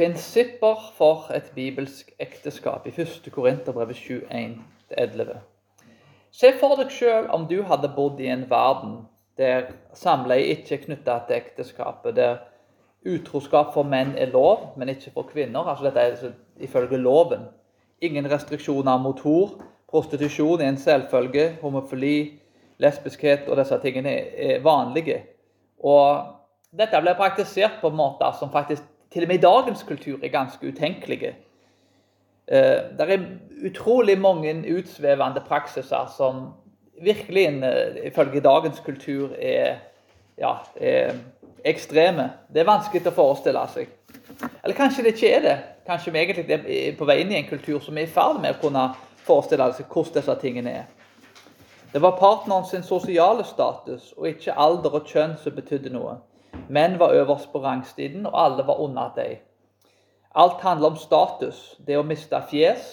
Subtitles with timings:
[0.00, 3.26] prinsipper for et bibelsk ekteskap i 1.
[3.32, 5.34] Korinterbrev 7.1-11.
[6.32, 8.94] Se for deg sjøl om du hadde bodd i en verden
[9.36, 12.38] der samleie ikke er knytta til ekteskapet, der
[13.04, 15.68] utroskap for menn er lov, men ikke for kvinner.
[15.68, 17.44] Altså Dette er altså ifølge loven.
[18.00, 19.58] Ingen restriksjoner mot hor.
[19.88, 21.58] Prostitusjon er en selvfølge.
[21.60, 22.40] Homofili,
[22.80, 24.16] lesbiskhet og disse tingene
[24.48, 25.20] er vanlige.
[25.84, 26.24] Og
[26.72, 30.66] dette ble praktisert på måter som faktisk til og med i dagens kultur er ganske
[30.66, 31.34] utenkelige.
[32.46, 33.26] Eh, det er
[33.66, 36.48] utrolig mange utsvevende praksiser som
[37.02, 39.76] virkelig eh, ifølge dagens kultur er,
[40.38, 41.14] ja, er
[41.64, 42.30] ekstreme.
[42.52, 43.90] Det er vanskelig å forestille seg.
[44.64, 45.58] Eller kanskje det ikke er det.
[45.86, 48.56] Kanskje vi egentlig er på vei inn i en kultur som er i ferd med
[48.56, 48.88] å kunne
[49.26, 50.88] forestille seg hvordan disse tingene er.
[51.92, 56.20] Det var partneren sin sosiale status og ikke alder og kjønn som betydde noe.
[56.70, 59.38] Menn var øverst på rangstigen, og alle var under dem.
[60.34, 61.80] Alt handler om status.
[61.86, 62.92] Det å miste fjes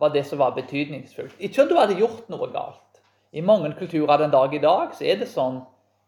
[0.00, 1.38] var det som var betydningsfullt.
[1.40, 3.00] Ikke om du hadde gjort noe galt.
[3.32, 5.62] I mange kulturer den dag i dag så er det sånn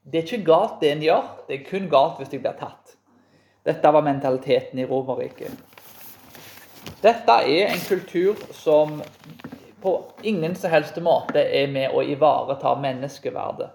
[0.07, 2.93] det er ikke galt det en gjør, det er kun galt hvis de blir tatt.
[3.67, 5.51] Dette var mentaliteten i Romerriket.
[7.03, 9.01] Dette er en kultur som
[9.83, 13.73] på ingen som helst måte er med å ivareta menneskeverdet.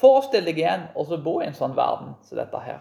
[0.00, 2.80] Forestill deg igjen å bo i en sånn verden som dette her.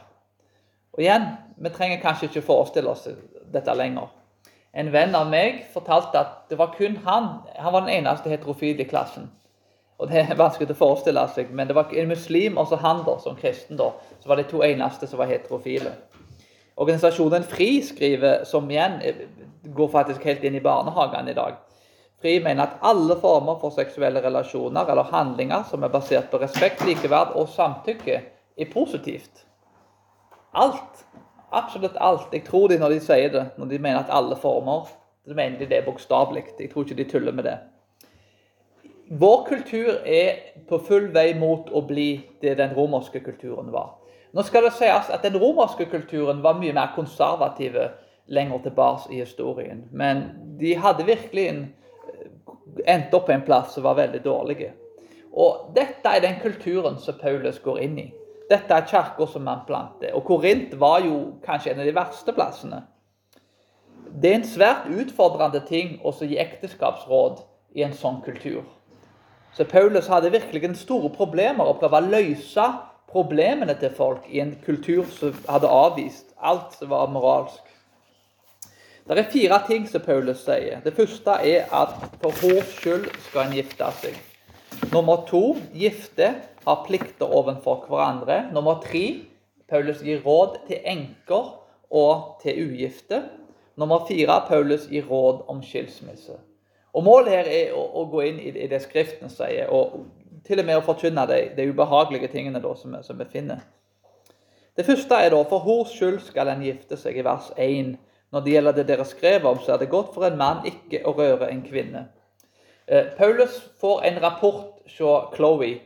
[0.96, 1.26] Og igjen,
[1.60, 3.08] vi trenger kanskje ikke forestille oss
[3.52, 4.08] dette lenger.
[4.74, 8.86] En venn av meg fortalte at det var kun han han var den eneste heterofile
[8.86, 9.30] i klassen.
[10.00, 13.18] Og Det er vanskelig å forestille seg, men det var en muslim og han da,
[13.20, 13.78] som kristen.
[13.78, 15.92] da, Så var de to eneste som var heterofile.
[16.78, 19.02] Organisasjonen FRI skriver, som igjen
[19.64, 21.58] går faktisk helt inn i barnehagene i dag
[22.22, 26.84] FRI mener at alle former for seksuelle relasjoner eller handlinger som er basert på respekt,
[26.86, 28.22] likeverd og samtykke,
[28.60, 29.46] er positivt.
[30.54, 31.06] Alt.
[31.52, 32.34] Absolutt alt.
[32.34, 34.90] Jeg tror de når de sier det, når de mener at alle former,
[35.26, 36.44] så mener de det bokstavelig.
[36.60, 37.58] Jeg tror ikke de tuller med det.
[39.10, 40.36] Vår kultur er
[40.70, 43.96] på full vei mot å bli det den romerske kulturen var.
[44.34, 47.90] Nå skal det sies at Den romerske kulturen var mye mer konservative
[48.30, 49.88] lenger tilbake i historien.
[49.92, 50.28] Men
[50.60, 51.64] de hadde virkelig en,
[52.86, 54.72] endt opp på en plass som var veldig dårlige.
[55.34, 58.08] Og Dette er den kulturen som Paulus går inn i.
[58.50, 60.16] Dette er kirka som han planter.
[60.18, 62.82] Og Korint var jo kanskje en av de verste plassene.
[64.10, 67.44] Det er en svært utfordrende ting å gi ekteskapsråd
[67.78, 68.64] i en sånn kultur.
[69.54, 72.66] Så Paulus hadde virkelig store problemer å prøve å løse
[73.10, 77.62] problemene til folk i en kultur som hadde avvist alt som var moralsk.
[79.10, 80.84] Det er fire ting som Paulus sier.
[80.86, 84.18] Det første er at for hårs skyld skal en gifte seg.
[84.94, 86.28] Nummer to gifte
[86.62, 88.44] har plikter overfor hverandre.
[88.54, 89.26] Nummer tre
[89.70, 91.50] Paulus gir råd til enker
[91.90, 93.24] og til ugifte.
[93.82, 96.38] Nummer fire Paulus gir råd om skilsmisse.
[96.94, 100.06] Og Målet her er å, å gå inn i, det Skriften sier, og
[100.46, 103.66] til og med å forkynne de, de ubehagelige tingene da, som, som, vi finner.
[104.78, 107.98] Det første er da for hors skyld skal en gifte seg, i vers 1.
[108.32, 111.02] Når det gjelder det dere skrev om, så er det godt for en mann ikke
[111.08, 112.06] å røre en kvinne.
[112.86, 115.80] Eh, Paulus får en rapport fra Chloé,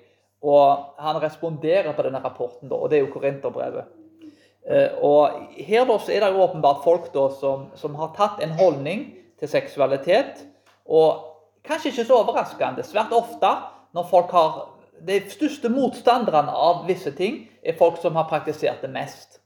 [0.43, 3.91] og han responderer på denne rapporten, og det er jo Korinterbrevet.
[4.67, 9.49] Eh, og Her er det jo åpenbart folk som, som har tatt en holdning til
[9.49, 10.45] seksualitet
[10.85, 11.25] og
[11.67, 12.83] kanskje ikke så overraskende.
[12.83, 13.51] Svært ofte
[13.93, 14.69] når folk har
[15.03, 19.41] De største motstanderne av visse ting er folk som har praktisert det mest.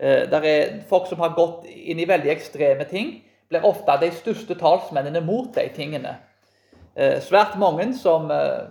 [0.00, 4.10] Eh, det er Folk som har gått inn i veldig ekstreme ting, blir ofte de
[4.14, 6.16] største talsmennene mot de tingene.
[6.96, 8.70] Eh, svært mange som eh,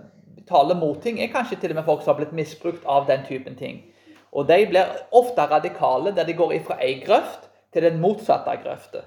[0.49, 3.25] taler mot ting, er kanskje til og med folk som har blitt misbrukt av den
[3.27, 3.83] typen ting.
[4.31, 9.05] Og de blir ofte radikale, der de går ifra ei grøft til den motsatte grøfta.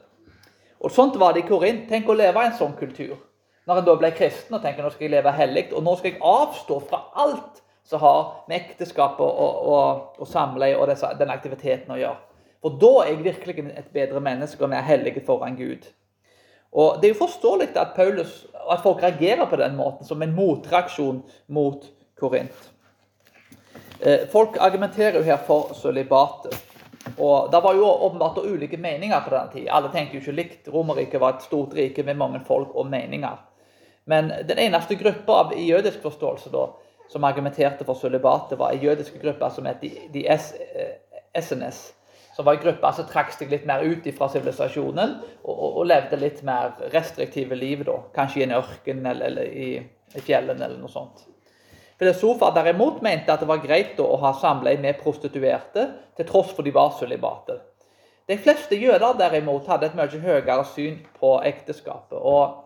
[0.82, 1.88] Og Sånt var det i Korint.
[1.88, 3.16] Tenk å leve i en sånn kultur.
[3.66, 6.10] Når en da ble kristen og tenker nå skal jeg leve hellig, og nå skal
[6.10, 9.40] jeg avstå fra alt som har med ekteskap og,
[9.72, 12.20] og, og samleie og disse, den aktiviteten å gjøre.
[12.62, 15.88] For da er jeg virkelig et bedre menneske og mer hellig foran Gud.
[16.72, 20.34] Og Det er jo forståelig at, Paulus, at folk reagerer på den måten, som en
[20.34, 21.84] motreaksjon mot
[22.16, 22.70] Korint.
[24.00, 26.54] Eh, folk argumenterer jo her for sølibatet.
[27.18, 29.68] Og Det var jo åpenbart ulike meninger på den tid.
[29.70, 30.68] Alle tenkte jo ikke likt.
[30.68, 33.36] Romerriket var et stort rike med mange folk og meninger.
[34.04, 36.66] Men den eneste gruppa i jødisk forståelse da,
[37.10, 40.24] som argumenterte for sølibatet, var en jødisk gruppe som het de, de
[41.40, 41.82] SNS.
[42.36, 45.82] Som var en gruppe som trakk seg litt mer ut fra sivilisasjonen og, og, og,
[45.90, 47.84] levde litt mer restriktive liv.
[47.88, 49.74] da, Kanskje i en ørken eller, eller i,
[50.14, 51.26] i fjellene eller noe sånt.
[52.00, 55.84] Filosofer derimot mente at det var greit å ha samleie med prostituerte,
[56.16, 57.60] til tross for de var sølibater.
[58.26, 62.18] De fleste jøder derimot hadde et mye høyere syn på ekteskapet.
[62.18, 62.62] og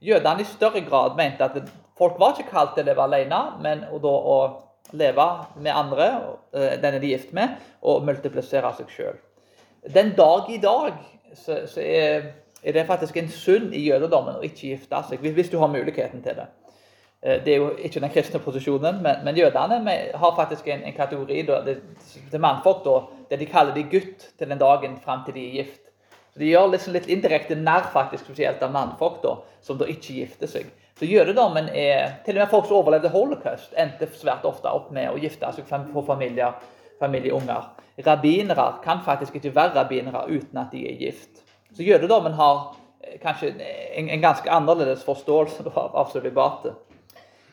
[0.00, 1.58] Jødene i større grad mente at
[2.00, 4.36] folk var ikke kalt til å leve alene, men å
[4.96, 5.26] leve
[5.60, 6.06] med andre,
[6.54, 9.18] eh, den er de gift med, og multiplisere seg sjøl.
[9.94, 10.96] Den dag i dag
[11.34, 12.32] så, så er,
[12.62, 16.24] er, det faktisk en synd i jødedommen å ikke gifte seg, hvis du har muligheten
[16.24, 16.48] til det.
[17.22, 20.96] Eh, det er jo ikke den kristne posisjonen, men, men jødene har faktisk en, en
[20.96, 21.78] kategori da, det,
[22.32, 22.98] det mannfolk da,
[23.30, 25.86] det de kaller de gutt til den dagen fram til de er gift.
[26.32, 30.20] Så De gjør liksom litt indirekte narr faktisk spesielt av mannfolk da, som da ikke
[30.20, 30.68] gifter seg.
[31.00, 35.08] Så jødedommen er, Til og med folk som overlevde holocaust, endte svært ofte opp med
[35.08, 36.58] å gifte seg for familier,
[37.00, 37.70] familieunger.
[38.04, 41.40] Rabbinere kan faktisk ikke være rabbinere uten at de er gift.
[41.72, 43.54] Så jødedommen har eh, kanskje
[43.96, 46.76] en, en ganske annerledes forståelse av, av sølibatet.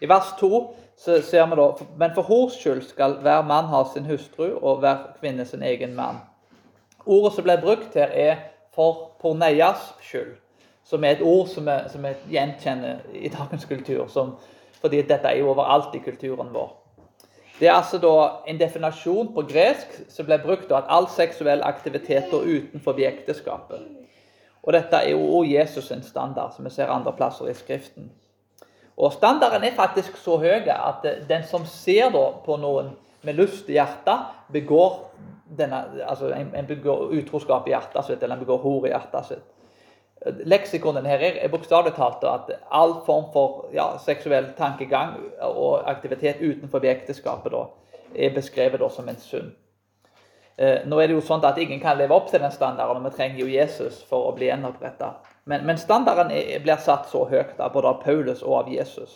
[0.04, 0.60] I vers 2
[1.00, 4.84] så ser vi da Men for hors skyld skal hver mann ha sin hustru, og
[4.84, 6.20] hver kvinne sin egen mann.
[7.06, 8.44] Ordet som ble brukt her, er
[8.76, 10.36] for porneias skyld,
[10.88, 14.06] som er et ord som vi, gjenkjenner i dagens kultur.
[14.12, 14.36] Som,
[14.82, 16.70] fordi dette er jo overalt i kulturen vår.
[17.60, 18.14] Det er altså da
[18.48, 23.82] en definasjon på gresk som ble brukt av all seksuell aktivitet og utenfor ekteskapet.
[24.64, 28.12] Og dette er jo også Jesus' sin standard, som vi ser andre plasser i Skriften.
[28.98, 32.12] Og Standarden er faktisk så høy at den som ser
[32.46, 32.94] på noen
[33.24, 35.00] med lyst i hjertet, begår,
[35.58, 39.32] denne, altså en, en begår utroskap i hjertet sitt, eller en begår hor i hjertet
[39.32, 39.57] sitt.
[40.26, 45.14] Leksikonen her er, bokstavelig talt at all form for ja, seksuell tankegang
[45.46, 47.54] og aktivitet utenfor ekteskapet
[48.16, 49.54] er beskrevet da, som en synd.
[50.58, 53.12] Eh, nå er det jo sånn at ingen kan leve opp til den standarden, og
[53.12, 55.12] vi trenger jo Jesus for å bli gjenoppretta.
[55.46, 59.14] Men, men, standarden er, blir satt så høyt av både av Paulus og av Jesus.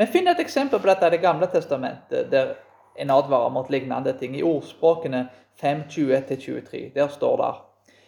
[0.00, 2.56] Men finn et eksempel på dette i Det gamle testamentet, der
[2.96, 4.36] en advarer mot lignende ting.
[4.36, 5.26] I ordspråkene
[5.60, 6.94] 5.20-23.
[6.94, 7.52] Der står det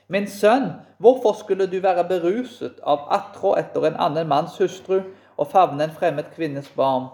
[0.09, 5.03] Min sønn, hvorfor skulle du være beruset av attrå etter en annen manns hustru
[5.37, 7.11] og favne en fremmed kvinnes barn?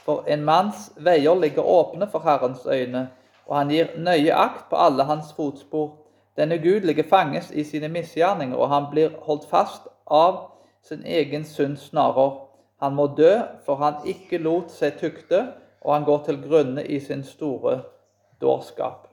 [0.00, 3.10] For en manns veier ligger åpne for Herrens øyne,
[3.46, 5.90] og han gir nøye akt på alle hans fotspor.
[6.36, 10.38] Den ugudelige fanges i sine misgjerninger, og han blir holdt fast av
[10.82, 12.30] sin egen synds snarer.
[12.80, 13.34] Han må dø,
[13.66, 15.42] for han ikke lot seg tukte,
[15.84, 17.80] og han går til grunne i sin store
[18.40, 19.08] dårskap.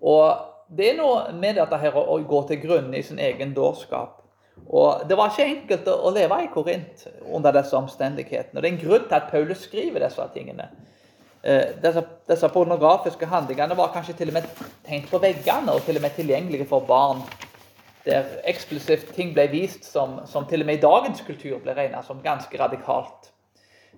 [0.00, 4.22] Og Det er noe med dette her å gå til grunne i sin egen dårskap.
[4.66, 8.56] Og Det var ikke enkelt å leve i Korint under disse omstendighetene.
[8.56, 10.68] og Det er en grunn til at Paulus skriver disse tingene.
[11.44, 14.48] Eh, disse, disse, pornografiske handlingene var kanskje til og med
[14.86, 17.22] tegnet på veggene og til og med tilgjengelige for barn.
[18.06, 22.06] Der eksplisitt ting ble vist som, som til og med i dagens kultur ble regnet
[22.06, 23.32] som ganske radikalt.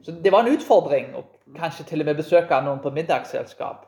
[0.03, 1.25] Så Det var en utfordring å
[1.59, 3.87] kanskje til og med besøke noen på middagsselskap.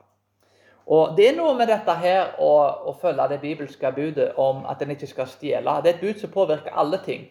[0.86, 2.52] Og Det er noe med dette her å,
[2.86, 5.80] å følge det bibelske budet om at en ikke skal stjele.
[5.82, 7.26] Det er et bud som påvirker alle ting.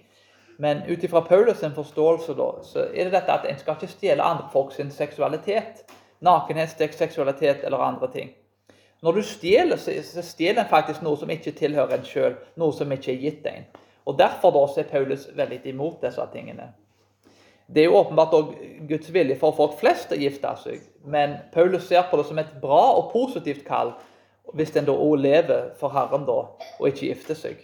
[0.59, 4.23] Men ut ifra Paulus' forståelse da, så er det dette at en skal ikke stjele
[4.23, 5.85] andre seksualitet
[6.19, 8.29] nakenhet, seksualitet eller andre ting.
[9.01, 12.91] Når du stjeler, så stjeler en faktisk noe som ikke tilhører en sjøl, noe som
[12.91, 13.67] ikke er gitt en.
[14.05, 16.71] Og Derfor da er Paulus veldig imot disse tingene.
[17.67, 21.87] Det er jo åpenbart også Guds vilje for folk flest å gifte seg, men Paulus
[21.89, 23.95] ser på det som et bra og positivt kall
[24.53, 26.43] hvis en da òg lever for Herren da,
[26.79, 27.63] og ikke gifter seg.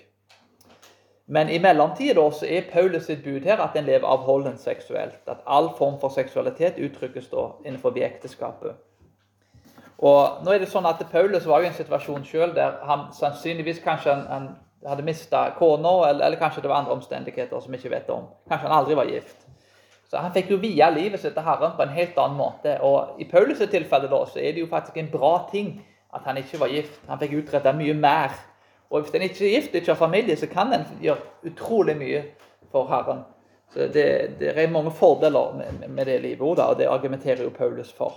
[1.32, 5.22] Men i mellomtida er Paulus sitt bud her at en lever avholden seksuelt.
[5.32, 8.74] At all form for seksualitet uttrykkes da innenfor ekteskapet.
[10.02, 13.12] Og nå er det sånn at Paulus var jo i en situasjon sjøl der han
[13.14, 14.50] sannsynligvis kanskje han, han
[14.90, 18.26] hadde mista kona, eller, eller, kanskje det var andre omstendigheter som vi ikke vet om.
[18.50, 19.41] Kanskje han aldri var gift.
[20.12, 22.76] Så Han fikk jo via livet sitt til Herren på en helt annen måte.
[22.84, 25.78] Og I Paulus' tilfelle da, så er det jo faktisk en bra ting
[26.12, 27.00] at han ikke var gift.
[27.08, 28.36] Han fikk utretta mye mer
[28.92, 32.24] og hvis en ikke er gift, ikke har familie, så kan en gjøre utrolig mye
[32.72, 33.24] for Herren.
[33.74, 37.94] Så det, det er mange fordeler med, med det livet, og det argumenterer jo Paulus
[37.94, 38.14] for.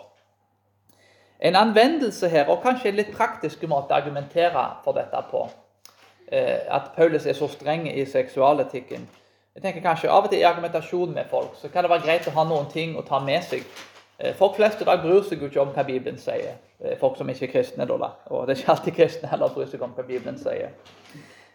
[1.41, 5.45] En anvendelse her, og kanskje en litt praktisk måte å argumentere for dette på,
[6.33, 9.07] eh, at Paulus er så streng i seksualetikken.
[9.55, 12.29] Jeg tenker kanskje Av og til i argumentasjon med folk så kan det være greit
[12.29, 13.63] å ha noen ting å ta med seg
[14.19, 16.59] Eh, folk flest i dag bryr seg jo ikke om hva Bibelen sier.
[16.79, 18.11] Eh, folk som ikke er kristne, da.
[18.31, 20.75] Og det er ikke alltid kristne heller bryr seg om hva Bibelen sier.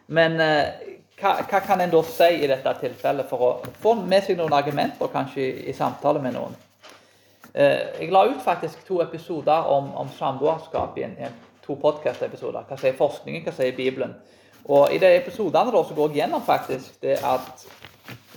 [0.08, 4.26] Men eh, hva, hva, kan en da si i dette tilfellet for å få med
[4.26, 6.58] seg noen argumenter, kanskje i, samtale med noen?
[7.50, 11.16] Jeg la ut faktisk to episoder om, om samboerskap i en,
[11.66, 12.68] to podkast-episoder.
[12.70, 14.14] Hva sier forskningen, hva sier Bibelen?
[14.70, 17.66] Og I de episodene da, så går jeg gjennom faktisk det at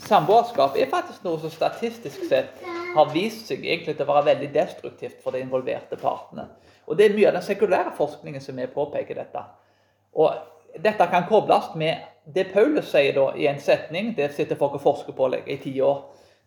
[0.06, 2.62] samboerskap er faktisk noe som statistisk sett
[2.94, 6.48] har vist seg egentlig til å være veldig destruktivt for de involverte partene.
[6.86, 9.44] Og Det er mye av den sekulære forskningen som er påpeker dette.
[10.14, 10.34] Og
[10.82, 12.02] dette kan kobles med
[12.34, 14.12] det Paulus sier da i en setning.
[14.16, 16.02] Det sitter folk og forsker på i ti år.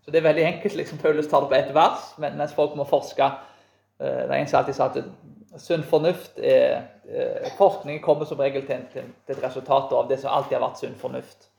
[0.05, 0.75] Så det er veldig enkelt.
[0.75, 3.23] liksom Paulus tar det på ett vers, mens folk må forske.
[3.99, 6.81] Eh, det er en som alltid sa at sunn fornuft er,
[7.57, 11.49] Forskningen kommer som regel til et resultat av det som alltid har vært sunn fornuft.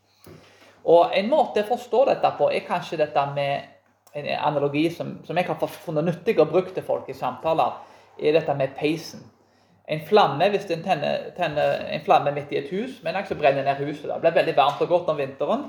[0.87, 3.73] Og En måte å forstå dette på er kanskje dette med
[4.17, 7.75] en analogi som, som jeg har funnet nyttig og brukt til folk i samtaler,
[8.19, 9.25] er dette med peisen.
[9.89, 13.65] En flamme, Hvis en tenner, tenner en flamme midt i et hus, men så brenner
[13.65, 14.09] ned huset.
[14.09, 15.65] Det blir veldig varmt og godt om vinteren,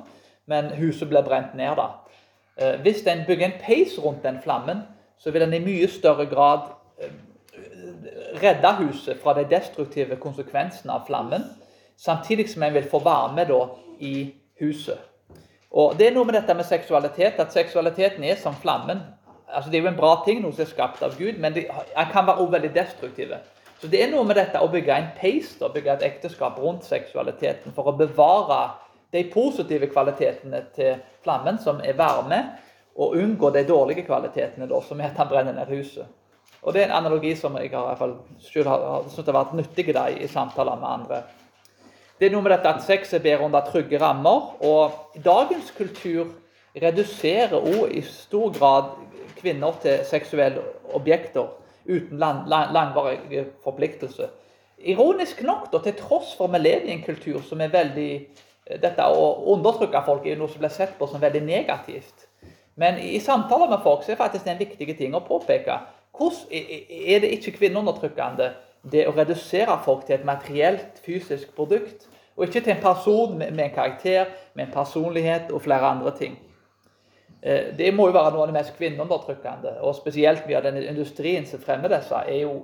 [0.46, 1.76] men huset blir brent ned.
[1.76, 1.88] da.
[2.58, 4.82] Eh, hvis en bygger en peis rundt den flammen,
[5.18, 6.60] så vil den i mye større grad
[7.02, 7.12] eh,
[8.44, 11.44] redde huset fra de destruktive konsekvensene av flammen,
[11.98, 13.68] samtidig som en vil få varme da,
[14.00, 14.98] i huset.
[15.78, 19.04] Og Det er noe med dette med seksualitet, at seksualiteten er som flammen.
[19.48, 21.70] Altså Det er jo en bra ting, noe som er skapt av Gud, men den
[22.12, 23.36] kan være også veldig destruktiv.
[23.78, 26.88] Så det er noe med dette å bygge en peis, å bygge et ekteskap rundt
[26.88, 28.72] seksualiteten, for å bevare
[29.14, 32.42] de positive kvalitetene til flammen, som er varme,
[32.98, 36.10] og unngå de dårlige kvalitetene, da, som er at han brenner ned huset.
[36.66, 39.38] Og Det er en analogi som jeg har, i hvert fall, selv har, har har
[39.38, 41.22] vært nyttig i, i samtaler med andre.
[42.20, 44.56] Det er noe med dette at sex er bedre under trygge rammer.
[44.66, 46.32] Og dagens kultur
[46.82, 48.90] reduserer òg i stor grad
[49.38, 50.64] kvinner til seksuelle
[50.98, 51.46] objekter
[51.88, 54.30] uten lang, lang, langvarig forpliktelse.
[54.78, 58.12] Ironisk nok, da, til tross for vi lever i en kultur som er veldig
[58.68, 62.26] Dette å undertrykke folk er noe som blir sett på som veldig negativt.
[62.76, 65.78] Men i samtaler med folk så er det faktisk en viktig ting å påpeke.
[66.12, 68.50] Hvordan er det ikke kvinneundertrykkende
[68.84, 72.08] det å redusere folk til et materielt, fysisk produkt?
[72.38, 76.38] Og ikke til en person med en karakter, med en personlighet og flere andre ting.
[77.42, 79.80] Eh, det må jo være noe av det mest kvinneundertrykkende.
[79.82, 82.64] Og spesielt mye av den industrien som fremmer disse, er jo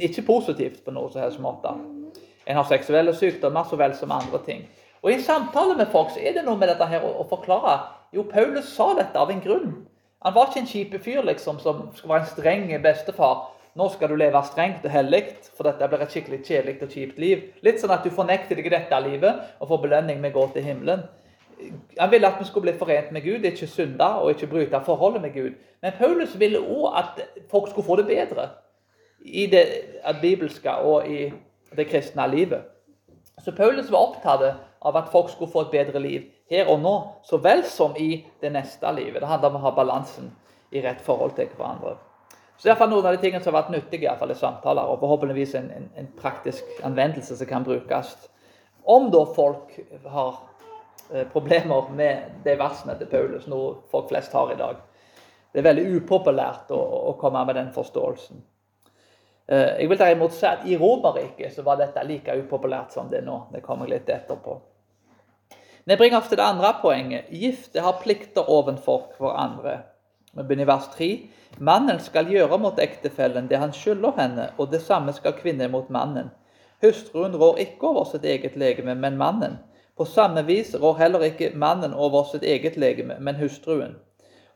[0.00, 1.72] ikke positivt på noen som helst måte.
[2.46, 4.64] En har seksuelle sykdommer så vel som andre ting.
[5.02, 7.78] Og I samtale med folk så er det noe med dette her å, forklare
[8.12, 9.70] Jo, Paulus sa dette av en grunn.
[10.24, 13.46] Han var ikke en kjip fyr liksom, som skulle være en streng bestefar.
[13.80, 15.22] Nå skal du leve strengt og hellig,
[15.56, 17.46] for dette blir et skikkelig kjedelig og kjipt liv.
[17.64, 20.66] Litt sånn at du fornekter deg dette livet og får belønning med å gå til
[20.66, 21.06] himmelen.
[21.96, 25.24] Han ville at vi skulle bli forent med Gud, ikke synde og ikke bryte forholdet
[25.24, 25.54] med Gud.
[25.80, 28.50] Men Paulus ville òg at folk skulle få det bedre
[29.24, 29.64] i det
[30.20, 31.30] bibelske og i
[31.76, 32.68] det kristne livet.
[33.40, 34.44] Så Paulus var opptatt
[34.80, 36.94] av at folk skulle få et bedre liv her og nå,
[37.24, 39.22] så vel som i det neste livet.
[39.22, 40.32] Det handler om å ha balansen
[40.72, 41.96] i rett forhold til hverandre.
[42.60, 44.36] Så det er noen av de tingene som har vært nyttige i, hvert fall i
[44.36, 48.12] samtaler, og forhåpentligvis en, en, en praktisk anvendelse som kan brukes.
[48.84, 49.78] Om da folk
[50.12, 50.34] har
[51.12, 54.76] Eh, problemer med de versene til Paulus, noe folk flest har i dag.
[55.50, 56.78] Det er veldig upopulært å,
[57.10, 58.42] å komme med den forståelsen.
[59.50, 63.24] Eh, jeg vil derimot si at I Romerriket så var dette like upopulært som det
[63.24, 63.40] er nå.
[63.50, 64.54] Det kommer jeg litt etterpå.
[65.50, 67.34] Men jeg bringer oss til det andre poenget.
[67.34, 69.80] Gifte har plikter ovenfor hverandre.
[70.36, 71.08] Vi begynner i vers 3.
[71.58, 75.88] Mannen skal gjøre mot ektefellen det han skylder henne, og det samme skal kvinnen mot
[75.90, 76.30] mannen.
[76.84, 79.58] Hustruen rår ikke over sitt eget legeme, men mannen.
[79.98, 83.98] På samme vis rår heller ikke mannen over sitt eget legeme, men hustruen.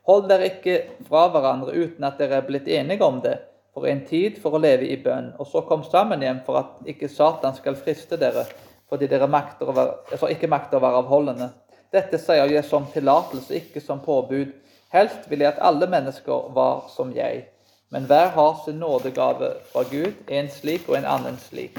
[0.07, 0.77] Hold dere ikke
[1.09, 3.35] fra hverandre uten at dere er blitt enige om det,
[3.73, 6.89] for en tid for å leve i bønn, og så kom sammen igjen for at
[6.89, 8.45] ikke Satan skal friste dere,
[8.89, 11.49] fordi dere makter være, altså ikke makter å være avholdende.
[11.91, 14.53] Dette sier jeg som tillatelse, ikke som påbud.
[14.95, 17.43] Helst vil jeg at alle mennesker var som jeg.
[17.91, 21.75] Men hver har sin nådegave fra Gud, en slik og en annen slik.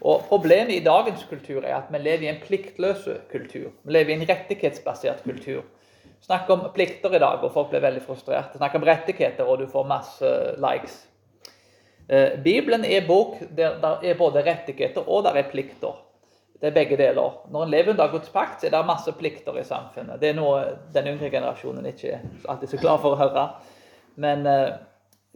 [0.00, 3.70] Og Problemet i dagens kultur er at vi lever i en pliktløs kultur.
[3.84, 5.62] Vi lever i en rettighetsbasert kultur.
[6.24, 8.58] Snakk om plikter i dag, og folk blir veldig frustrerte.
[8.58, 11.04] Snakk om rettigheter, og du får masse likes.
[12.08, 16.03] Eh, Bibelen er bok der det er både rettigheter og der er plikter.
[16.64, 17.34] Det er begge deler.
[17.52, 20.16] Når en lever under Guds pakt, så er det masse plikter i samfunnet.
[20.16, 20.62] Det er noe
[20.94, 23.42] den yngre generasjonen ikke er alltid så glad for å høre.
[24.24, 24.70] Men eh,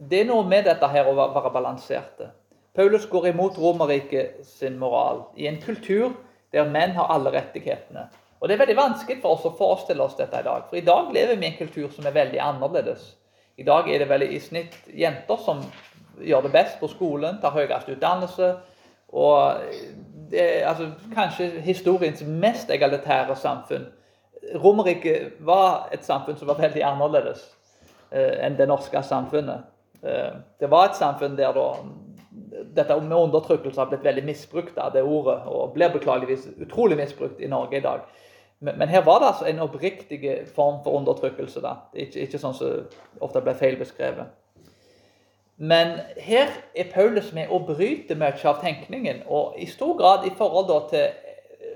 [0.09, 2.31] det er noe med dette her å være balanserte.
[2.73, 6.15] Paulus går imot Romerriket sin moral i en kultur
[6.49, 8.07] der menn har alle rettighetene.
[8.39, 10.65] Og Det er veldig vanskelig for oss å forestille oss dette i dag.
[10.65, 13.05] For i dag lever vi i en kultur som er veldig annerledes.
[13.61, 15.61] I dag er det vel i snitt jenter som
[16.25, 18.53] gjør det best på skolen, tar høyest utdannelse.
[19.13, 19.69] Og
[20.31, 23.87] det er altså, kanskje historiens mest egalitære samfunn.
[24.63, 27.43] Romerriket var et samfunn som var veldig annerledes
[28.11, 29.67] eh, enn det norske samfunnet.
[30.03, 31.67] Eh, det var et samfunn der da
[32.75, 37.41] dette med undertrykkelse har blitt veldig misbrukt av det ordet, og blir beklageligvis utrolig misbrukt
[37.41, 38.05] i Norge i dag.
[38.59, 40.19] Men, men her var det altså en oppriktig
[40.55, 41.61] form for undertrykkelse.
[41.63, 41.75] da.
[41.93, 44.31] Ikke, ikke sånn som ofte ble feil beskrevet.
[45.59, 50.31] Men her er Paulus med å bryte mye av tenkningen, og i stor grad i
[50.31, 51.73] forhold til eh,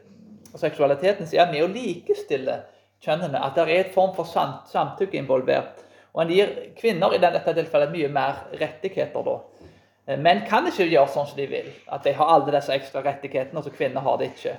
[0.55, 2.61] seksualiteten så er han med å likestille
[3.03, 3.41] kjønnene.
[3.43, 5.83] At det er et form for samtykke involvert.
[6.13, 9.27] Og han gir kvinner i dette tilfellet mye mer rettigheter.
[9.27, 9.67] da.
[10.07, 11.67] Eh, menn kan ikke gjøre sånn som de vil.
[11.91, 14.55] At de har alle disse ekstra rettighetene, og så kvinner har det ikke.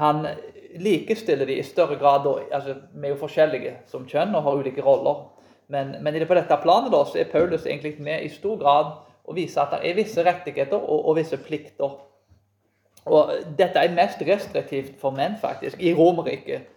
[0.00, 0.24] Han
[0.80, 2.24] likestiller de i større grad.
[2.52, 5.26] altså Vi er jo forskjellige som kjønn og har ulike roller.
[5.72, 8.92] Men, men på dette planet da, så er Paulus egentlig med i stor grad
[9.24, 11.94] å vise at det er visse rettigheter og, og visse plikter.
[13.08, 16.68] Og Dette er mest restriktivt for menn faktisk, i Romerriket.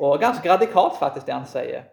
[0.00, 1.88] Og ganske radikalt, faktisk, det han sier.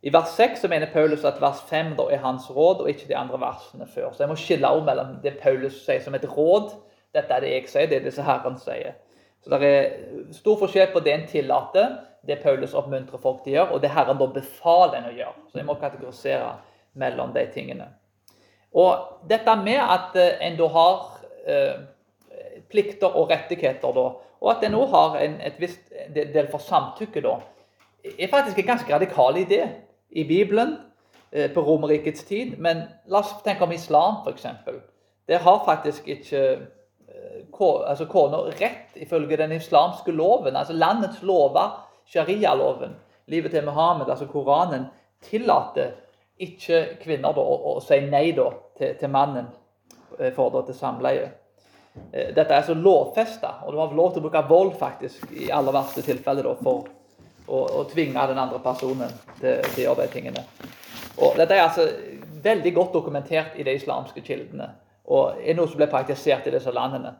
[0.00, 3.08] I vers 6 så mener Paulus at vers 5 da er hans råd, og ikke
[3.08, 4.12] de andre versene før.
[4.12, 6.70] Så jeg må skille om mellom det Paulus sier som et råd.
[7.16, 8.96] Dette er det jeg sier, det er det som Herren sier.
[9.44, 13.56] Så det er stor forskjell på det en tillater, det Paulus oppmuntrer folk til å
[13.56, 15.46] gjøre, og det Herren da befaler en å gjøre.
[15.50, 16.52] Så jeg må kategorisere
[17.00, 17.88] mellom de tingene.
[18.76, 20.98] Og dette med at eh, en da har
[21.46, 21.80] eh,
[22.70, 24.06] plikter og rettigheter, da,
[24.40, 27.38] og at en òg har en, et visst del for samtykke, da,
[28.10, 29.64] er faktisk en ganske radikal idé
[30.10, 30.76] i Bibelen
[31.32, 32.56] eh, på Romerrikets tid.
[32.58, 34.46] Men la oss tenke om islam, f.eks.
[35.28, 36.44] Der har faktisk ikke
[37.60, 42.94] altså kona rett ifølge den islamske loven, altså landets lover sharia-loven,
[43.30, 44.88] livet til Muhammed, altså Koranen,
[45.22, 45.92] tillater
[46.40, 48.48] ikke kvinner da, å, å, si nei da,
[48.78, 49.50] til, til, mannen
[50.18, 51.28] eh, for da, til samleie.
[52.12, 55.50] Eh, dette er altså lovfesta, og du har lov til å bruke vold faktisk i
[55.52, 56.88] aller verste tilfelle da, for
[57.46, 60.46] å, å, tvinge den andre personen til, til, å gjøre de tingene.
[61.20, 61.88] Og Dette er altså
[62.40, 64.70] veldig godt dokumentert i de islamske kildene,
[65.10, 67.18] og er noe som ble praktisert i disse landene.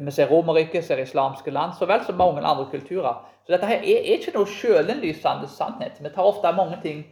[0.00, 3.18] Vi ser Romerriket, ser islamske land, så vel som mange andre kulturer.
[3.46, 5.98] Så dette her er, ikke noe sjølinnlysende sannhet.
[6.00, 7.02] Vi tar ofte mange ting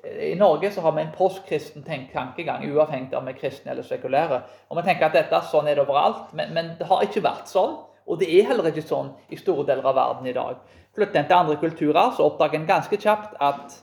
[0.00, 4.38] I Norge så har vi en postkristen tankegang, uavhengig om vi er kristne eller sekulære.
[4.70, 7.52] Og vi tenker at dette, sånn er det overalt, men, men, det har ikke vært
[7.52, 7.74] sånn.
[8.08, 10.56] Og det er heller ikke sånn i store deler av verden i dag.
[10.96, 13.76] Flytter en til andre kulturer, så oppdager en ganske kjapt at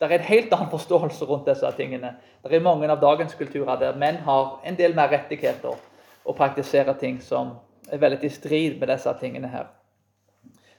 [0.00, 2.14] det er en helt annen forståelse rundt disse tingene.
[2.42, 5.76] Det er mange av dagens kulturer der menn har en del mer rettigheter
[6.24, 7.58] og praktiserer ting som
[7.92, 9.70] er veldig i strid med disse tingene her.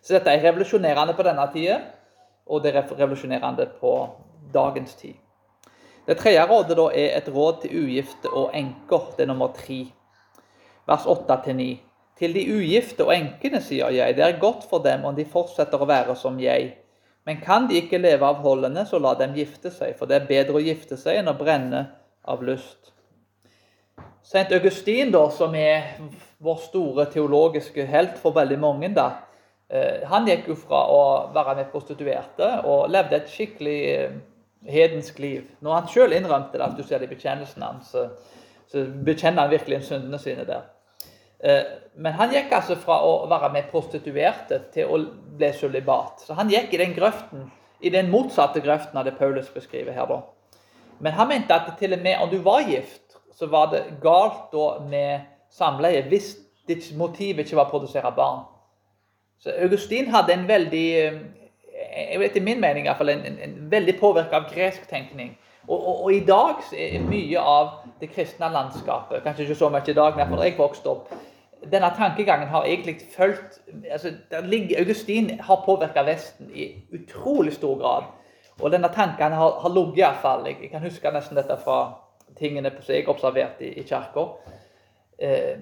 [0.02, 1.80] Så dette er revolusjonerende på denne tida,
[2.48, 3.94] og det er revolusjonerende på
[4.54, 5.18] dagens tid.
[6.08, 9.12] Det tredje rådet da er et råd til ugifte og enker.
[9.18, 9.84] Det er nummer tre,
[10.90, 11.68] vers 8-9.
[12.20, 15.80] Til de ugifte og enkene sier jeg, det er godt for dem om de fortsetter
[15.80, 16.72] å være som jeg.
[17.30, 20.28] Men kan de ikke leve av holdene, så la dem gifte seg, for det er
[20.32, 21.84] bedre å gifte seg enn å brenne
[22.26, 22.90] av lyst.
[24.26, 24.50] St.
[24.56, 25.94] Augustin, da, som er
[26.40, 29.10] vår store teologiske helt for veldig mange, da,
[29.70, 31.02] Eh, han gikk jo fra å
[31.34, 34.16] være med prostituerte og levde et skikkelig eh,
[34.66, 35.44] hedensk liv.
[35.62, 38.08] Når han sjøl innrømte det, at du ser det i bekjennelsen hans, så,
[38.72, 40.66] så bekjenner han virkelig syndene sine der.
[41.46, 41.62] Eh,
[42.02, 45.00] men han gikk altså fra å være med prostituerte til å
[45.38, 46.26] bli sølibat.
[46.26, 47.46] Så han gikk i den grøften,
[47.86, 50.10] i den motsatte grøften av det Paulus beskriver her.
[50.10, 50.24] da.
[50.98, 54.50] Men han mente at til og med om du var gift, så var det galt
[54.52, 56.36] da med samleie hvis
[56.70, 58.46] ditt motiv ikke var å produsere barn.
[59.40, 60.90] Så Augustin hadde en veldig
[61.80, 64.88] etter vet, i min mening i hvert fall, en, en, en veldig påvirka av gresk
[64.90, 65.34] tenkning.
[65.68, 69.92] Og, og, og, i dag er mye av det kristne landskapet Kanskje ikke så mye
[69.92, 71.12] i dag, men da jeg vokste opp
[71.70, 73.60] Denne tankegangen har egentlig fulgt
[73.92, 78.08] altså, Augustin har påvirka Vesten i utrolig stor grad.
[78.64, 80.48] Og denne tanken har, har ligget iallfall.
[80.48, 81.82] Jeg, jeg kan huske nesten dette fra
[82.40, 84.24] tingene som jeg observerte i, i kirka.
[85.22, 85.58] Eh,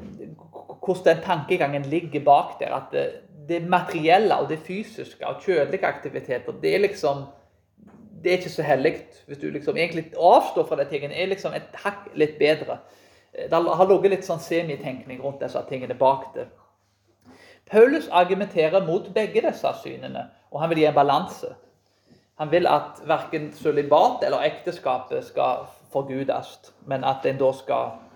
[0.86, 2.76] hvordan den tankegangen ligger bak der.
[2.76, 3.12] at det,
[3.50, 7.26] det materielle og det fysiske og kjødelige aktiviteter, det er liksom
[8.24, 8.96] det er ikke så hellig.
[9.28, 12.80] Hvis du liksom egentlig avstår fra de tingene, er liksom et hakk litt bedre.
[13.34, 16.48] Det har ligget litt sånn semitenkning rundt disse tingene bak det.
[17.72, 21.54] Paulus argumenterer mot begge disse synene, og han vil gi en balanse.
[22.40, 28.07] Han vil at verken sølibat eller ekteskapet skal forgudes, men at en da skal eh,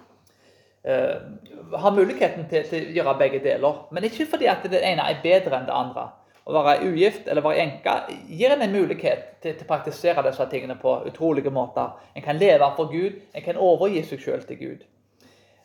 [0.81, 3.83] har muligheten til, til, å gjøre begge deler.
[3.93, 6.07] Men ikke fordi at det ene er bedre enn det andre.
[6.41, 7.93] Å være ugift eller være enke
[8.33, 11.93] gir en en mulighet til, til, å praktisere disse tingene på utrolige måter.
[12.15, 14.87] En kan leve for Gud, en kan overgi seg selv til Gud.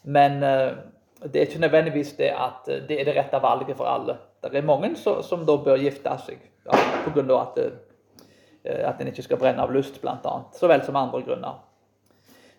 [0.05, 0.77] Men eh,
[1.25, 4.19] det er ikke nødvendigvis det at eh, det er det rette valget for alle.
[4.45, 6.77] Det er mange som, som da bør gifte seg ja,
[7.07, 7.25] pga.
[7.41, 10.37] at, eh, at en ikke skal brenne av lyst, bl.a.
[10.53, 11.63] Så vel som andre grunner.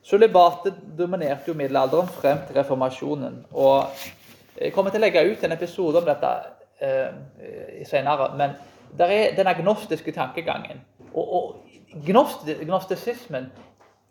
[0.08, 3.46] Sølibatet dominerte jo middelalderen frem til reformasjonen.
[3.52, 3.90] og
[4.62, 6.30] Jeg kommer til å legge ut en episode om dette
[6.80, 8.30] eh, senere.
[8.40, 8.56] Men
[8.98, 10.80] der er den agnostiske tankegangen.
[11.14, 13.52] Og, og gnostisismen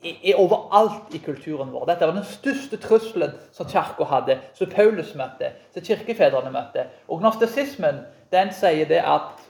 [0.04, 1.88] er overalt i kulturen vår.
[1.88, 6.86] Dette var den største trusselen som kirka hadde, som Paulus møtte, som kirkefedrene møtte.
[7.08, 9.46] Og gnostisismen den sier det at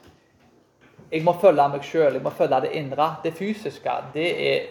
[1.11, 3.15] jeg må følge meg sjøl, jeg må følge det indre.
[3.23, 4.67] Det fysiske, det er,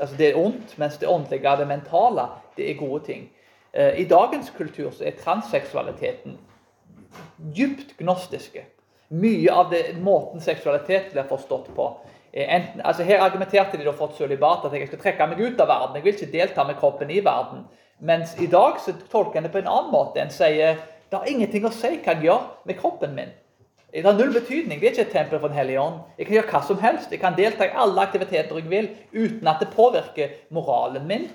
[0.00, 3.28] altså det er ondt, mens det åndelige, det mentale, det er gode ting.
[3.72, 6.38] Eh, I dagens kultur så er transseksualiteten
[7.56, 8.64] dypt gnostiske.
[9.10, 11.90] Mye av det, måten seksualitet blir forstått på,
[12.32, 15.66] Enten, altså her argumenterte de for et sølibat, at jeg skal trekke meg ut av
[15.66, 15.96] verden.
[15.96, 17.64] Jeg vil ikke delta med kroppen i verden.
[17.98, 20.22] Mens i dag så tolker en det på en annen måte.
[20.22, 20.78] En sier
[21.10, 23.32] det har ingenting å si hva jeg gjør med kroppen min.
[23.92, 24.80] Det har null betydning.
[24.80, 26.00] Det er ikke et tempel for Den hellige ånd.
[26.18, 27.10] Jeg kan gjøre hva som helst.
[27.10, 31.26] Jeg kan delta i alle aktiviteter jeg vil, uten at det påvirker moralen min,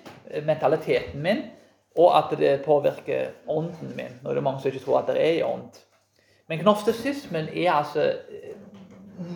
[0.45, 1.41] mentaliteten min,
[1.97, 4.15] og at det påvirker ånden min.
[4.23, 5.81] Nå er det mange som ikke tror at det er en ånd.
[6.47, 8.11] Men gnostisismen er altså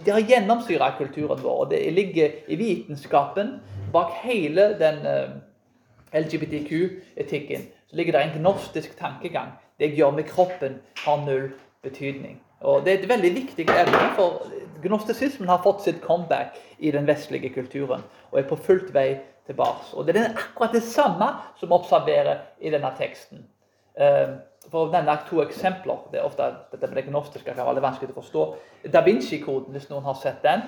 [0.06, 1.60] det har gjennomsyra kulturen vår.
[1.64, 3.60] og Det ligger i vitenskapen.
[3.94, 9.56] Bak hele den eh, LGBTQ-etikken så ligger det en gnostisk tankegang.
[9.80, 11.52] Det jeg gjør med kroppen, har null
[11.82, 12.42] betydning.
[12.62, 14.44] Og Det er et veldig viktig evne, for
[14.84, 19.94] gnostisismen har fått sitt comeback i den vestlige kulturen og er på fullt vei tilbake.
[19.94, 21.28] Og Det er akkurat det samme
[21.60, 23.46] som observerer i denne teksten.
[24.00, 24.40] Uh,
[24.72, 28.14] for å nevne to eksempler det er ofte dette med det gnostiske kan være vanskelig
[28.14, 28.44] å forstå.
[28.94, 30.62] Da Vinci-koden, hvis noen har sett den,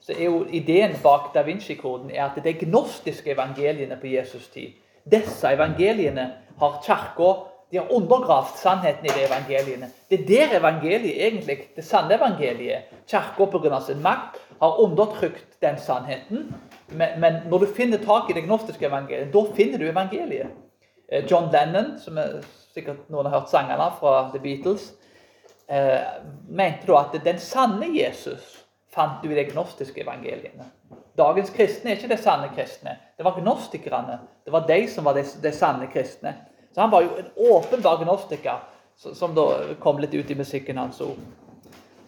[0.00, 4.76] så er jo ideen bak Da Vinci-koden er at er gnostiske evangeliene på Jesus' tid
[5.08, 6.26] Disse evangeliene
[6.60, 7.30] har kirka
[7.70, 9.90] de har undergravd sannheten i de evangeliene.
[10.08, 12.88] Det er der evangeliet egentlig, det sanne evangeliet.
[13.06, 13.80] Kirka pga.
[13.80, 16.54] sin makt har undertrykt den sannheten.
[16.86, 20.48] Men, men, når du finner tak i det gnostiske evangeliet, da finner du evangeliet.
[21.08, 22.40] Eh, John Lennon, som er
[22.74, 24.92] sikkert noen har hørt sangene fra The Beatles,
[25.68, 26.00] eh,
[26.48, 30.70] mente da at den sanne Jesus fant du i de gnostiske evangeliene.
[31.18, 32.96] Dagens kristne er ikke de sanne kristne.
[33.16, 34.20] Det var gnostikerne.
[34.44, 36.34] Det var de som var de, de sanne kristne.
[36.74, 38.64] Så han var jo en åpenbar gnostiker,
[38.96, 39.48] som da
[39.80, 41.20] kom litt ut i musikken hans ord.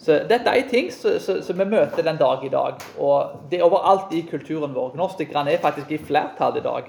[0.01, 2.81] Så Dette er ting som vi møter den dag i dag.
[2.99, 4.95] Og det er overalt i kulturen vår.
[4.95, 6.89] Gnostikerne er faktisk i flertall i dag.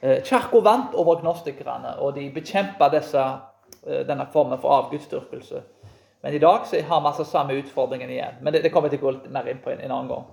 [0.00, 5.62] Eh, Kirka vant over gnostikerne, og de bekjempa eh, denne formen for avgudsdyrkelse.
[6.22, 8.38] Men i dag så har vi altså samme utfordringen igjen.
[8.40, 10.24] Men det, kommer jeg til å gå litt mer inn på en, en annen gang.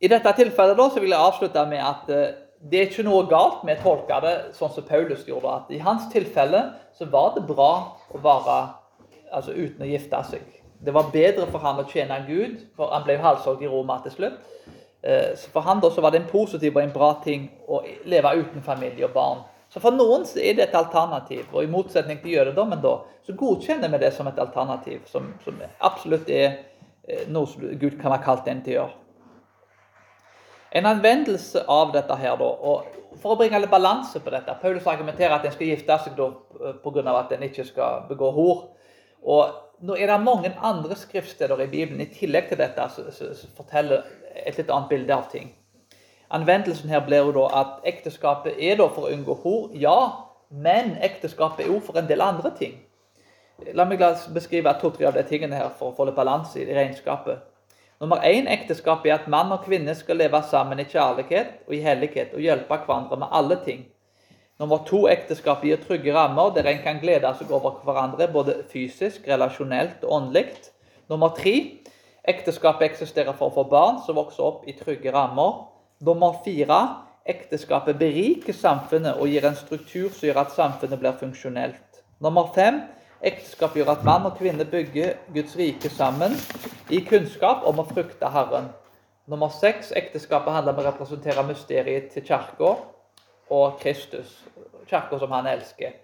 [0.00, 2.24] I dette tilfellet da, så vil jeg avslutte med at uh,
[2.60, 5.52] det er ikke noe galt med å tolke det sånn som Paulus gjorde.
[5.52, 6.62] at I hans tilfelle
[6.96, 7.72] så var det bra
[8.10, 8.58] å være
[9.32, 10.44] altså, uten å gifte seg.
[10.80, 14.12] Det var bedre for han å tjene Gud, for han ble halshogd i Roma til
[14.16, 14.40] slutt.
[15.02, 17.82] Eh, så For han da så var det en positiv og en bra ting å
[18.04, 19.44] leve uten familie og barn.
[19.70, 21.46] Så For noen så er det et alternativ.
[21.52, 25.62] og I motsetning til jødedommen da, så godkjenner vi det som et alternativ, som, som
[25.80, 26.62] absolutt er
[27.08, 29.05] eh, noe som Gud kan ha kalt en til å gjøre.
[30.72, 34.86] En anvendelse av dette her, da, og for å bringe litt balanse på dette Paulus
[34.86, 37.04] argumenterer at en skal gifte seg da eh, pga.
[37.14, 38.66] at en ikke skal begå hor.
[39.22, 44.06] Og Nå er det mange andre skriftsteder i Bibelen i tillegg til dette som forteller
[44.32, 45.50] et litt annet bilde av ting.
[46.32, 50.96] Anvendelsen her blir jo da at ekteskapet er da for å unngå hor, ja, men
[51.04, 52.78] ekteskapet er jo for en del andre ting.
[53.76, 54.00] La meg
[54.32, 57.44] beskrive to-tre av de tingene her for å få litt balanse i regnskapet.
[58.00, 61.80] Nummer én ekteskap er at mann og kvinne skal leve sammen i kjærlighet og i
[61.80, 63.86] hellighet og hjelpe hverandre med alle ting.
[64.60, 69.24] Nummer to ekteskap gir trygge rammer der en kan glede seg over hverandre både fysisk,
[69.28, 70.46] relasjonelt og åndelig.
[71.08, 71.56] Nummer tre
[72.26, 75.60] Ekteskapet eksisterer for å få barn som vokser opp i trygge rammer.
[76.02, 76.80] Nummer fire
[77.26, 82.00] ekteskapet beriker samfunnet og gir en struktur som gjør at samfunnet blir funksjonelt.
[82.22, 82.82] Nummer fem
[83.20, 86.34] ekteskap gjør at mann og kvinne bygger Guds rike sammen
[86.90, 88.68] i kunnskap om å frukte Herren.
[89.26, 92.74] Nummer seks ekteskapet handler om å representere mysteriet til kirka
[93.50, 94.36] og Kristus.
[94.86, 95.96] Kirka som han elsker.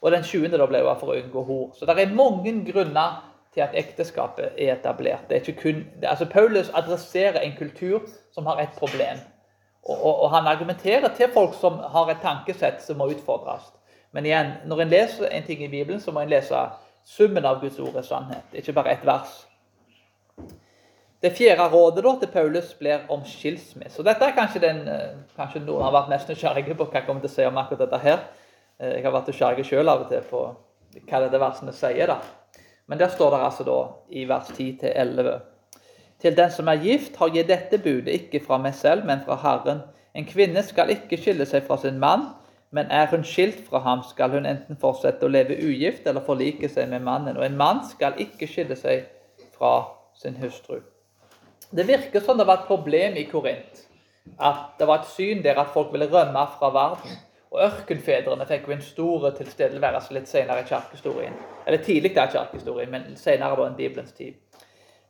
[0.00, 0.54] Og den 20.
[0.54, 1.64] da ble for å unngå hor.
[1.74, 3.18] Så det er mange grunner
[3.54, 5.26] til at ekteskapet er etablert.
[5.28, 9.18] Det er ikke kun, det, altså Paulus adresserer en kultur som har et problem.
[9.82, 13.72] Og, og, og, han argumenterer til folk som har et tankesett som må utfordres.
[14.12, 16.62] Men igjen, når en leser en ting i Bibelen, så må en lese
[17.04, 19.34] summen av Guds ord er sannhet, ikke bare ett vers.
[21.22, 23.98] Det fjerde rådet da, til Paulus blir om skilsmisse.
[23.98, 27.08] Og Dette er kanskje den eh, kanskje noen har vært mest nysgjerrige på hva jeg
[27.08, 28.20] kommer til å si om akkurat dette her.
[28.78, 30.44] Eh, jeg har vært nysgjerrig sjøl av og til på
[31.08, 32.12] hva dette versene sier.
[32.12, 32.20] da.
[32.86, 33.78] Men der står det altså da
[34.14, 35.32] i vers 10-11.
[36.22, 39.36] Til den som er gift, har jeg dette budet ikke fra meg selv, men fra
[39.42, 39.82] Herren.
[40.14, 42.28] En kvinne skal ikke skille seg fra sin mann,
[42.70, 46.68] men er hun skilt fra ham, skal hun enten fortsette å leve ugift eller forlike
[46.68, 47.38] seg med mannen.
[47.38, 49.06] Og en mann skal ikke skille seg
[49.56, 49.72] fra
[50.18, 50.82] sin hustru.
[51.70, 53.84] Det virker som det var et problem i Korint.
[54.38, 57.16] at det var et syn der at folk ville rømme fra verden.
[57.50, 61.32] Og ørkenfedrene fikk jo en stor tilstedeværelse litt senere i kirkehistorien.
[61.66, 64.34] Eller tidlig i kirkehistorien, men senere da enn Bibelens tid.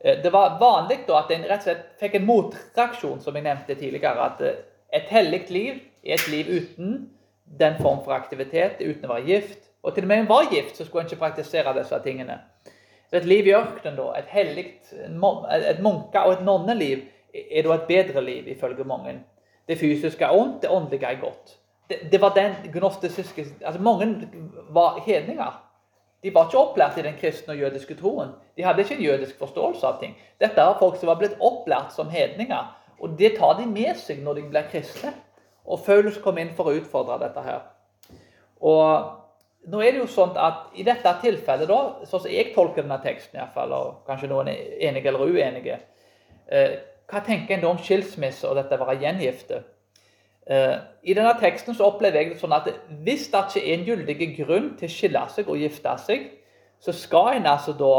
[0.01, 3.43] Eh, det var vanlig da at en rett og slett fikk en motreaksjon, som jeg
[3.43, 4.31] nevnte tidligere.
[4.31, 4.61] At eh,
[4.95, 7.09] et hellig liv er et liv uten
[7.59, 9.69] den form for aktivitet, uten å være gift.
[9.83, 12.41] Og til og med om en var gift, så skulle en ikke praktisere disse tingene.
[13.11, 17.75] Så Et liv i ørkenen, da, et hellig, et munke- og et nonneliv, er da
[17.75, 19.19] et bedre liv, ifølge mange.
[19.69, 21.57] Det fysiske er ondt, det åndelige er godt.
[21.89, 24.29] Det, det var den gnostiske altså Mange
[24.71, 25.65] var hedninger.
[26.23, 28.29] De var ikke opplært i den kristne og jødiske troen.
[28.57, 30.17] De hadde ikke en jødisk forståelse av ting.
[30.41, 32.75] Dette er folk som var blitt opplært som hedninger.
[33.01, 35.13] Og det tar de med seg når de blir kristne.
[35.69, 37.65] Og Paulus kom inn for å utfordre dette her.
[38.65, 42.85] Og nå er det jo sånn at I dette tilfellet, da, sånn som jeg tolker
[42.85, 45.81] denne teksten, i hvert fall, og kanskje noen er enige eller uenige
[46.47, 46.79] eh,
[47.09, 49.61] Hva tenker en da om skilsmisse og dette å være gjengifte?
[50.49, 52.71] Eh, I denne teksten så opplever jeg det sånn at
[53.05, 56.27] hvis det ikke er en gyldig grunn til å skille seg og gifte seg,
[56.81, 57.95] så skal en altså da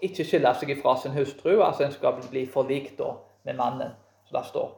[0.00, 1.58] ikke skille seg fra sin hustru.
[1.60, 3.14] altså En skal bli forlikt da
[3.44, 3.96] med mannen,
[4.28, 4.70] som det står,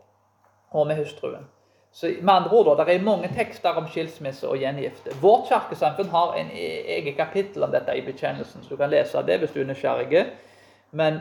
[0.73, 1.47] og med hustruen.
[1.93, 5.13] Så med andre ord, Det er mange tekster om skilsmisse og gjengifte.
[5.21, 9.23] Vårt kirkesamfunn har en e-, eget kapittel om dette i bekjennelsen, så du kan lese
[9.27, 10.27] det hvis du er nysgjerrig.
[10.91, 11.21] Men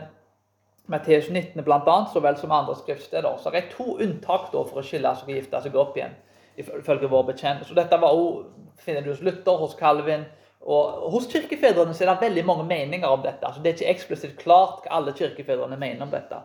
[0.86, 3.36] Matteus 19 bl.a., så vel som andre skriftsteder.
[3.38, 6.14] Så det er to unntak da for å skille seg og gifte seg opp igjen,
[6.56, 7.76] ifølge vår bekjennelse.
[7.76, 8.46] Dette var også,
[8.82, 10.24] finner du hos Luther, hos Calvin.
[10.62, 13.46] Og Hos kirkefedrene så er det veldig mange meninger om dette.
[13.46, 16.38] Altså, det er ikke eksplisitt klart hva alle kirkefedrene mener om dette.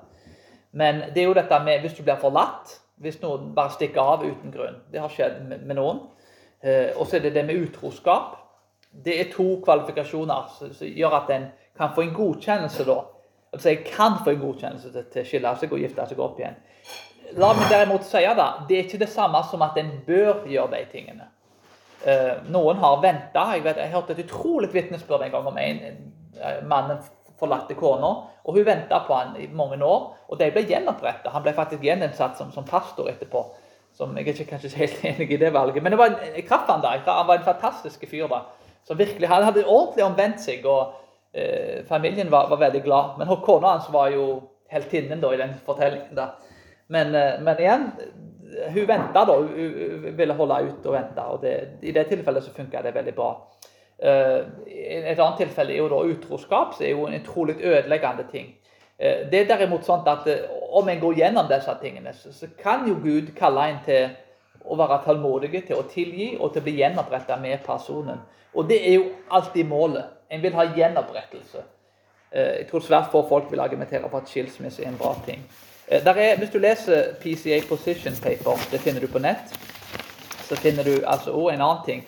[0.71, 4.25] Men det er jo dette med hvis du blir forlatt, hvis noen bare stikker av
[4.25, 4.79] uten grunn.
[4.91, 6.01] Det har skjedd med, noen.
[6.62, 8.36] Eh, og så er det det med utroskap.
[8.91, 13.03] Det er to kvalifikasjoner som, gjør at en kan få en godkjennelse da
[13.55, 16.57] Altså jeg kan få en godkjennelse til, å skille seg og gifte seg opp igjen.
[17.39, 20.73] La meg derimot si da, det er ikke det samme som at en bør gjøre
[20.73, 21.29] de tingene.
[22.03, 23.45] Uh, noen har venta.
[23.55, 25.79] Jeg, jeg hørte et utrolig vitnesbyrd en gang om en,
[26.67, 26.99] mannen
[27.39, 28.10] forlatte kona.
[28.43, 31.32] og Hun venta på han i mange år, og de ble gjenoppretta.
[31.34, 33.43] Han ble faktisk gjeninnsatt som, som, pastor etterpå.
[33.97, 36.47] Som Jeg er ikke kanskje helt enig i det valget, men det var en, jeg
[36.47, 36.95] traff han da.
[37.06, 38.28] Han var en fantastisk fyr.
[38.28, 38.43] da,
[38.88, 40.65] som virkelig, Han hadde ordentlig omvendt seg.
[40.65, 40.93] og
[41.34, 43.17] eh, familien var, var, veldig glad.
[43.17, 46.15] Men kona hans var jo heltinnen da, i den fortellingen.
[46.15, 46.30] da.
[46.88, 47.91] Men, eh, men igjen,
[48.73, 49.36] hun venta da.
[49.36, 49.50] Hun,
[50.04, 51.21] hun, ville holde ut og vente.
[51.21, 53.32] og det, I det tilfellet så funka det veldig bra.
[53.97, 58.51] Uh, et annet tilfelle er jo da utroskap, som er jo en utrolig ødeleggende ting.
[58.99, 62.86] Uh, det er derimot sånn at uh, om en går gjennom disse tingene, så, kan
[62.88, 64.12] jo Gud kalle en til
[64.67, 68.21] å være tålmodig, til å tilgi og til å bli gjenoppretta med personen.
[68.53, 70.13] Og det er jo alltid målet.
[70.29, 71.63] En vil ha gjenopprettelse.
[72.31, 75.43] Eh, jeg tror svært få folk vil argumentere for at skilsmisse er en bra ting.
[75.88, 79.53] Eh, er, hvis du leser PCA Position Paper, det finner du på nett,
[80.47, 82.03] så finner du altså òg en annen ting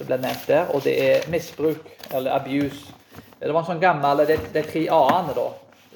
[0.00, 2.94] som ble nevnt der, og det er misbruk, eller abuse.
[3.40, 5.46] Det var en sånn gammel, det, er tre a-ene da,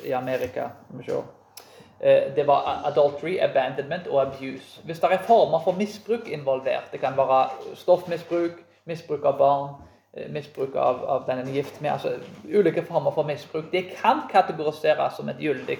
[0.04, 0.68] i Amerika.
[1.00, 4.84] Eh, det var adultery, abandonment og abuse.
[4.84, 9.74] Hvis det er former for misbruk involvert, det kan være stoffmisbruk, misbruk av barn,
[10.16, 11.92] Eh, misbruk av, av den en er gift med.
[11.92, 12.12] altså
[12.44, 13.64] Ulike former for misbruk.
[13.72, 15.78] Det kan kategoriseres som et gyldig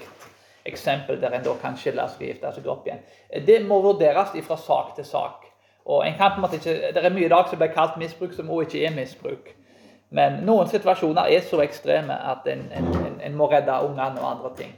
[0.67, 3.05] eksempel der en da kan skille seg og gifte seg opp igjen.
[3.31, 5.44] Eh, det må vurderes fra sak til sak.
[5.85, 7.97] Og en kan på en måte ikke, Det er mye i dag som blir kalt
[7.97, 9.53] misbruk, som også ikke er misbruk.
[10.11, 14.31] Men noen situasjoner er så ekstreme at en, en, en, en må redde ungene og
[14.31, 14.73] andre ting.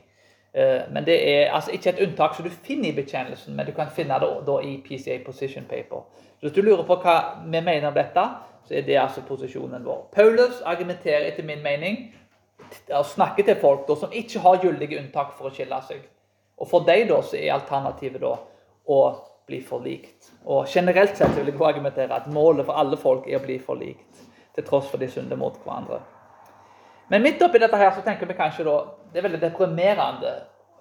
[0.57, 3.73] Eh, men det er altså ikke et unntak som du finner i bekjennelsen, men du
[3.73, 6.07] kan finne det da i PCA Position Paper.
[6.39, 8.25] Så hvis du lurer på hva vi mener om dette,
[8.65, 10.09] så er det altså posisjonen vår.
[10.15, 12.15] Paulus argumenterer etter min mening
[12.91, 16.01] og snakker til folk da, som ikke har gyldige unntak for å skille seg.
[16.57, 18.33] Og For dem da, så er alternativet da
[18.89, 19.01] å
[19.47, 20.33] bli forlikt.
[20.45, 24.27] Og Generelt sett vil jeg argumentere at målet for alle folk er å bli forlikt,
[24.55, 26.01] til tross for de synder mot hverandre.
[27.09, 28.77] Men midt oppi dette her så tenker vi kanskje da
[29.13, 30.33] det er veldig deprimerende.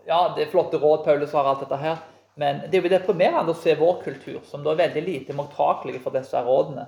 [0.07, 1.99] Ja, det er flotte råd Paulus har, alt dette her,
[2.35, 6.01] men det er jo deprimerende å se vår kultur, som da er veldig lite mottakelig
[6.03, 6.87] for disse rådene.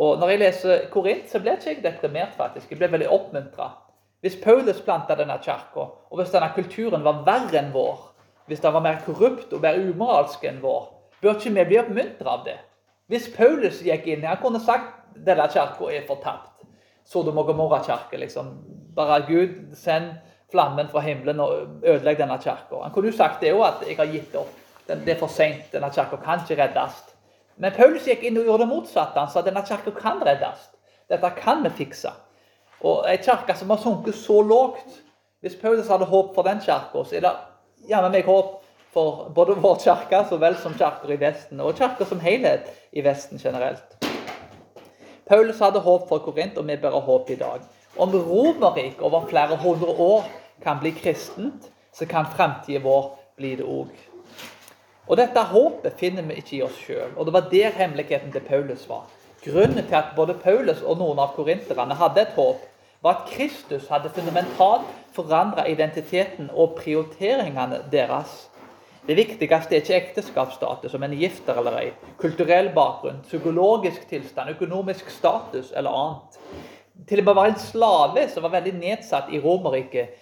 [0.00, 2.70] Og når jeg leser Korint, så ble ikke jeg deprimert, faktisk.
[2.70, 3.70] Jeg ble veldig oppmuntra.
[4.20, 8.09] Hvis Paulus planta denne kirka, og hvis denne kulturen var verre enn vår,
[8.50, 10.88] hvis det var mer korrupt og mer umoralsk enn vår,
[11.22, 12.56] bør ikke vi bli oppmuntra av det?
[13.06, 16.64] Hvis Paulus gikk inn Han kunne sagt denne kirka er fortapt.
[17.06, 18.18] Sodom og Gomorra-kirke.
[18.18, 18.48] Liksom.
[18.96, 20.16] Bare Gud, send
[20.50, 22.82] flammen fra himmelen og ødelegg denne kirka.
[22.82, 24.50] Han kunne jo sagt det òg, at jeg har gitt opp.
[24.86, 25.68] Det er for seint.
[25.72, 26.98] Denne kirka kan ikke reddes.
[27.56, 29.18] Men Paulus gikk inn og gjorde det motsatte.
[29.18, 30.66] Han sa denne kirka kan reddes.
[31.10, 32.10] Dette kan vi fikse.
[32.82, 34.98] Og ei kirke som har sunket så lågt
[35.40, 37.30] Hvis Paulus hadde håp for den kirka, så er det
[37.88, 38.58] jammen meg håp
[38.92, 43.04] for både vår kirke så vel som kirker i Vesten, og kirker som helhet i
[43.06, 43.96] Vesten generelt.
[45.30, 47.62] Paulus hadde håp for Korint, og vi bærer håp i dag.
[47.98, 50.26] Om Romerriket over flere hundre år
[50.62, 53.90] kan bli kristent, så kan fremtiden vår bli det òg.
[55.06, 58.44] Og dette håpet finner vi ikke i oss sjøl, og det var der hemmeligheten til
[58.46, 59.06] Paulus var.
[59.44, 62.66] Grunnen til at både Paulus og noen av korinterne hadde et håp,
[63.02, 68.50] var at Kristus hadde fundamentalt forandra identiteten og prioriteringene deres.
[69.06, 71.88] Det viktigste er ikke ekteskapsstatus, om en er gifter eller ei,
[72.20, 76.38] kulturell bakgrunn, psykologisk tilstand, økonomisk status eller annet.
[77.08, 80.14] Til og med å være en slave som var veldig nedsatt i Romerriket,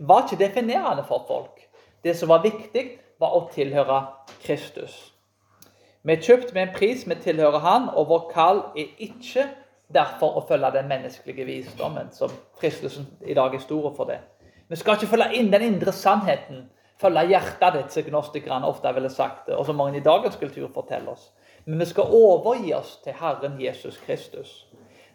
[0.00, 1.64] var ikke definerende for folk.
[2.04, 2.84] Det som var viktig,
[3.18, 4.02] var å tilhøre
[4.44, 4.94] Kristus.
[6.06, 9.48] Vi er kjøpt med en pris, vi tilhører Han, og vår kall er ikke
[9.94, 12.30] derfor å følge den menneskelige visdommen, som
[12.60, 14.20] fristelsen i dag er stor for det.
[14.68, 16.66] Vi skal ikke følge inn den indre sannheten
[17.00, 21.12] følge hjertet ditt, som gnostikerne ofte ville sagt og som mange i dagens kultur forteller
[21.12, 21.30] oss.
[21.66, 24.66] Men vi skal overgi oss til Herren Jesus Kristus.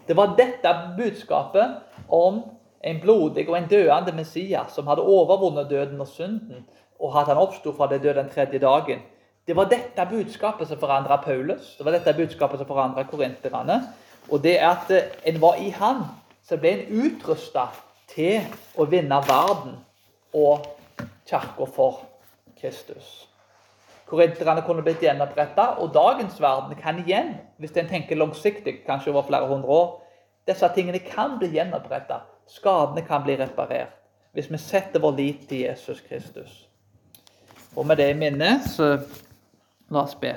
[0.08, 1.78] Det var dette budskapet
[2.10, 2.42] om
[2.84, 6.66] en blodig og en døende Messias som hadde overvunnet døden og synden,
[7.00, 9.02] og at han oppsto fra det døde den tredje dagen.
[9.48, 13.82] Det var dette budskapet som forandra Paulus, det var dette budskapet som forandra korinterne.
[14.30, 14.92] Og det er at
[15.26, 16.04] en var i Han,
[16.46, 17.70] så ble en utrusta
[18.12, 18.42] til
[18.78, 19.80] å vinne verden
[20.34, 20.68] og
[21.28, 22.02] kirka for
[22.60, 23.28] Kristus.
[24.12, 29.24] Korinterne kunne blitt gjenoppretta, og dagens verden kan igjen, hvis en tenker langsiktig, kanskje over
[29.30, 29.90] flere hundre år,
[30.48, 32.26] disse tingene kan bli gjenoppretta.
[32.52, 33.96] Skadene kan bli reparert.
[34.36, 36.68] Hvis vi setter vår lit til Jesus Kristus.
[37.76, 38.98] Og med det i minne, så
[39.92, 40.34] la oss be.